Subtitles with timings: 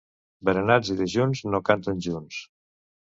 [0.47, 2.39] Berenats i dejuns no canten junts.